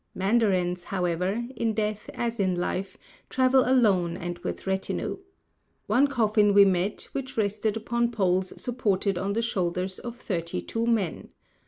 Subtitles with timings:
[0.15, 2.97] Mandarins, however, in death as in life,
[3.29, 5.17] travel alone and with retinue.
[5.85, 10.87] One coffin we met which rested upon poles supported on the shoulders of thirty two
[10.87, 11.29] men.